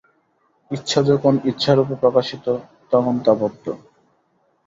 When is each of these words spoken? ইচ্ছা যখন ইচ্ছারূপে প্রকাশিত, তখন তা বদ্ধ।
ইচ্ছা 0.71 0.99
যখন 1.03 1.33
ইচ্ছারূপে 1.43 1.95
প্রকাশিত, 1.95 2.45
তখন 2.91 3.15
তা 3.25 3.31
বদ্ধ। 3.33 3.65